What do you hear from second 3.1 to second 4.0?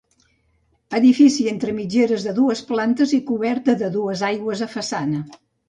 i coberta de